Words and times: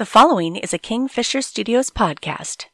The 0.00 0.06
following 0.06 0.56
is 0.56 0.72
a 0.72 0.78
Kingfisher 0.78 1.42
Studios 1.42 1.90
podcast. 1.90 2.64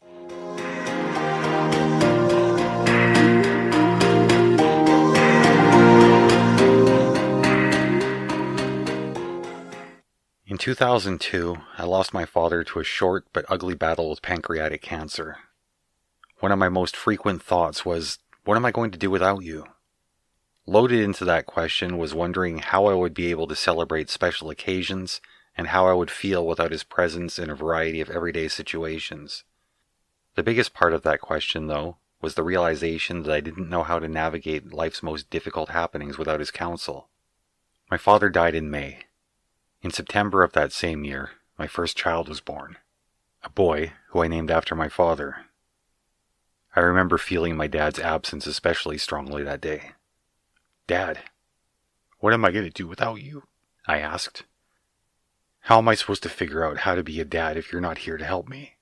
In 10.47 10.57
2002, 10.57 11.57
I 11.77 11.83
lost 11.83 12.15
my 12.15 12.25
father 12.25 12.63
to 12.63 12.79
a 12.79 12.85
short 12.85 13.27
but 13.33 13.45
ugly 13.49 13.75
battle 13.75 14.11
with 14.11 14.23
pancreatic 14.23 14.81
cancer. 14.83 15.39
One 16.39 16.53
of 16.53 16.61
my 16.61 16.69
most 16.69 16.95
frequent 16.97 17.43
thoughts 17.43 17.85
was, 17.85 18.21
What 18.45 18.57
am 18.57 18.65
I 18.65 18.71
going 18.71 18.93
to 18.93 18.99
do 18.99 19.11
without 19.11 19.43
you? 19.43 19.67
Loaded 20.65 21.01
into 21.01 21.25
that 21.25 21.47
question 21.47 21.99
was 21.99 22.15
wondering 22.15 22.59
how 22.59 22.87
I 22.87 22.95
would 22.95 23.15
be 23.15 23.33
able 23.33 23.49
to 23.49 23.57
celebrate 23.57 24.11
special 24.11 24.49
occasions 24.49 25.21
and 25.57 25.69
how 25.69 25.87
I 25.87 25.95
would 25.95 26.11
feel 26.11 26.47
without 26.47 26.71
his 26.71 26.85
presence 26.85 27.39
in 27.39 27.51
a 27.51 27.55
variety 27.55 28.01
of 28.01 28.11
everyday 28.11 28.49
situations. 28.49 29.45
The 30.35 30.43
biggest 30.43 30.75
part 30.75 30.93
of 30.93 31.03
that 31.03 31.21
question, 31.21 31.67
though, 31.67 31.97
was 32.21 32.35
the 32.35 32.43
realization 32.43 33.23
that 33.23 33.33
I 33.33 33.41
didn't 33.41 33.71
know 33.71 33.83
how 33.83 33.99
to 33.99 34.09
navigate 34.09 34.73
life's 34.73 35.03
most 35.03 35.31
difficult 35.31 35.71
happenings 35.71 36.19
without 36.19 36.41
his 36.41 36.51
counsel. 36.51 37.09
My 37.91 37.97
father 37.97 38.29
died 38.29 38.55
in 38.55 38.71
May. 38.71 39.01
In 39.83 39.91
September 39.91 40.43
of 40.43 40.53
that 40.53 40.73
same 40.73 41.05
year, 41.05 41.31
my 41.59 41.67
first 41.67 41.97
child 41.97 42.29
was 42.29 42.41
born. 42.41 42.77
A 43.43 43.51
boy 43.51 43.93
who 44.09 44.23
I 44.23 44.29
named 44.29 44.51
after 44.51 44.75
my 44.75 44.89
father. 44.89 45.47
I 46.75 46.81
remember 46.81 47.17
feeling 47.17 47.57
my 47.57 47.67
dad's 47.67 47.99
absence 47.99 48.47
especially 48.47 48.99
strongly 48.99 49.43
that 49.45 49.61
day. 49.61 49.93
Dad, 50.87 51.21
what 52.19 52.35
am 52.35 52.45
I 52.45 52.51
going 52.51 52.65
to 52.65 52.71
do 52.71 52.87
without 52.87 53.23
you? 53.23 53.45
I 53.87 53.99
asked. 53.99 54.45
How 55.67 55.79
am 55.79 55.89
I 55.89 55.97
supposed 55.97 56.23
to 56.23 56.29
figure 56.29 56.65
out 56.65 56.79
how 56.79 56.95
to 56.95 57.03
be 57.03 57.19
a 57.19 57.25
dad 57.25 57.57
if 57.57 57.73
you're 57.73 57.81
not 57.81 57.99
here 57.99 58.17
to 58.17 58.25
help 58.25 58.49
me? 58.49 58.77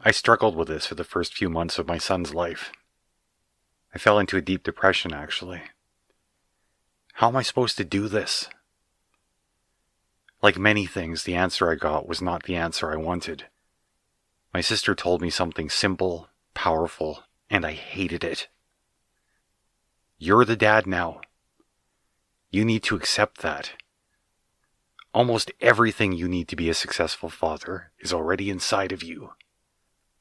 I 0.00 0.12
struggled 0.12 0.54
with 0.54 0.68
this 0.68 0.86
for 0.86 0.94
the 0.94 1.02
first 1.02 1.34
few 1.34 1.50
months 1.50 1.76
of 1.76 1.88
my 1.88 1.98
son's 1.98 2.32
life. 2.32 2.70
I 3.92 3.98
fell 3.98 4.20
into 4.20 4.36
a 4.36 4.40
deep 4.40 4.62
depression, 4.62 5.12
actually. 5.12 5.60
How 7.14 7.26
am 7.26 7.34
I 7.34 7.42
supposed 7.42 7.76
to 7.78 7.84
do 7.84 8.06
this? 8.06 8.48
Like 10.40 10.56
many 10.56 10.86
things, 10.86 11.24
the 11.24 11.34
answer 11.34 11.68
I 11.68 11.74
got 11.74 12.06
was 12.06 12.22
not 12.22 12.44
the 12.44 12.54
answer 12.54 12.92
I 12.92 12.96
wanted. 12.96 13.46
My 14.54 14.60
sister 14.60 14.94
told 14.94 15.20
me 15.20 15.30
something 15.30 15.68
simple, 15.68 16.28
powerful, 16.54 17.24
and 17.50 17.66
I 17.66 17.72
hated 17.72 18.22
it. 18.22 18.46
You're 20.16 20.44
the 20.44 20.54
dad 20.54 20.86
now. 20.86 21.22
You 22.52 22.64
need 22.64 22.84
to 22.84 22.94
accept 22.94 23.38
that. 23.38 23.72
Almost 25.14 25.52
everything 25.60 26.12
you 26.12 26.28
need 26.28 26.48
to 26.48 26.56
be 26.56 26.68
a 26.68 26.74
successful 26.74 27.30
father 27.30 27.92
is 27.98 28.12
already 28.12 28.50
inside 28.50 28.92
of 28.92 29.02
you. 29.02 29.32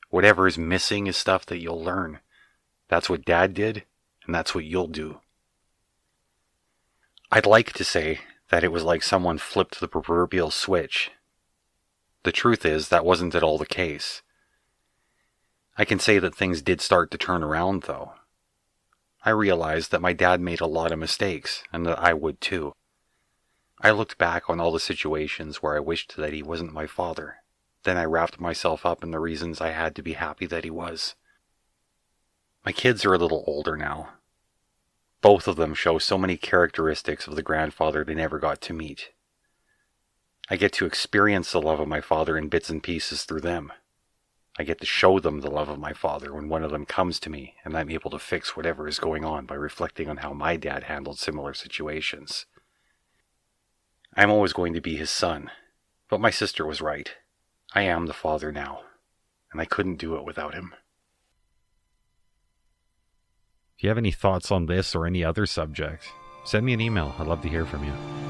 Whatever 0.10 0.48
is 0.48 0.58
missing 0.58 1.08
is 1.08 1.18
stuff 1.18 1.46
that 1.48 1.60
you'll 1.60 1.84
learn. 1.84 2.20
That's 2.88 3.10
what 3.10 3.26
dad 3.26 3.54
did, 3.54 3.84
and 4.26 4.34
that's 4.34 4.56
what 4.56 4.64
you'll 4.64 4.88
do. 4.88 5.20
I'd 7.30 7.46
like 7.46 7.74
to 7.74 7.84
say 7.84 8.22
that 8.50 8.64
it 8.64 8.72
was 8.72 8.84
like 8.84 9.04
someone 9.04 9.38
flipped 9.38 9.80
the 9.82 9.90
proverbial 9.90 10.52
switch. 10.52 11.12
The 12.24 12.32
truth 12.32 12.66
is, 12.66 12.88
that 12.88 13.06
wasn't 13.06 13.36
at 13.36 13.44
all 13.44 13.58
the 13.58 13.66
case. 13.66 14.22
I 15.78 15.84
can 15.84 16.00
say 16.00 16.18
that 16.20 16.34
things 16.34 16.62
did 16.62 16.80
start 16.80 17.12
to 17.12 17.18
turn 17.18 17.44
around, 17.44 17.84
though. 17.84 18.14
I 19.26 19.32
realized 19.32 19.92
that 19.92 20.02
my 20.02 20.14
dad 20.14 20.40
made 20.40 20.62
a 20.62 20.66
lot 20.66 20.94
of 20.94 21.00
mistakes, 21.00 21.64
and 21.74 21.86
that 21.86 22.00
I 22.00 22.14
would 22.14 22.40
too. 22.40 22.74
I 23.80 23.92
looked 23.92 24.18
back 24.18 24.50
on 24.50 24.60
all 24.60 24.72
the 24.72 24.80
situations 24.80 25.58
where 25.58 25.76
I 25.76 25.80
wished 25.80 26.16
that 26.18 26.34
he 26.34 26.42
wasn't 26.42 26.74
my 26.74 26.88
father. 26.88 27.38
Then 27.84 27.96
I 27.96 28.06
wrapped 28.06 28.40
myself 28.40 28.86
up 28.86 29.04
in 29.04 29.12
the 29.12 29.20
reasons 29.20 29.62
I 29.62 29.70
had 29.70 29.96
to 29.96 30.02
be 30.02 30.14
happy 30.14 30.48
that 30.48 30.64
he 30.64 30.72
was. 30.72 31.16
My 32.66 32.72
kids 32.72 33.06
are 33.06 33.14
a 33.14 33.18
little 33.20 33.44
older 33.46 33.78
now. 33.78 34.10
Both 35.22 35.48
of 35.48 35.56
them 35.56 35.74
show 35.74 36.00
so 36.00 36.18
many 36.18 36.38
characteristics 36.38 37.28
of 37.28 37.36
the 37.36 37.44
grandfather 37.44 38.04
they 38.04 38.16
never 38.16 38.40
got 38.40 38.62
to 38.62 38.74
meet. 38.74 39.12
I 40.50 40.56
get 40.56 40.74
to 40.74 40.86
experience 40.86 41.52
the 41.52 41.62
love 41.62 41.80
of 41.80 41.88
my 41.88 42.02
father 42.02 42.38
in 42.38 42.50
bits 42.50 42.70
and 42.70 42.82
pieces 42.82 43.24
through 43.24 43.42
them. 43.42 43.72
I 44.58 44.64
get 44.64 44.80
to 44.80 44.88
show 44.88 45.20
them 45.20 45.42
the 45.42 45.52
love 45.52 45.70
of 45.70 45.78
my 45.78 45.94
father 45.94 46.34
when 46.34 46.50
one 46.50 46.64
of 46.64 46.72
them 46.72 46.86
comes 46.86 47.20
to 47.20 47.30
me 47.30 47.56
and 47.64 47.78
I'm 47.78 47.92
able 47.92 48.10
to 48.10 48.20
fix 48.20 48.56
whatever 48.56 48.88
is 48.88 48.98
going 48.98 49.24
on 49.24 49.46
by 49.46 49.56
reflecting 49.56 50.10
on 50.10 50.18
how 50.18 50.34
my 50.34 50.58
dad 50.58 50.84
handled 50.84 51.20
similar 51.20 51.54
situations. 51.54 52.48
I'm 54.18 54.32
always 54.32 54.52
going 54.52 54.74
to 54.74 54.82
be 54.82 54.98
his 54.98 55.12
son. 55.12 55.52
But 56.10 56.20
my 56.20 56.32
sister 56.32 56.66
was 56.66 56.82
right. 56.82 57.14
I 57.74 57.84
am 57.84 58.08
the 58.08 58.14
father 58.14 58.52
now, 58.52 58.82
and 59.52 59.62
I 59.62 59.66
couldn't 59.66 60.00
do 60.00 60.16
it 60.16 60.26
without 60.26 60.56
him. 60.56 60.74
If 63.78 63.84
you 63.84 63.90
have 63.90 63.98
any 63.98 64.12
thoughts 64.12 64.52
on 64.52 64.66
this 64.66 64.96
or 64.96 65.06
any 65.06 65.24
other 65.24 65.46
subject, 65.46 66.04
send 66.46 66.66
me 66.66 66.74
an 66.74 66.82
email. 66.82 67.14
I'd 67.20 67.28
love 67.28 67.42
to 67.44 67.50
hear 67.50 67.66
from 67.66 67.84
you. 67.84 68.27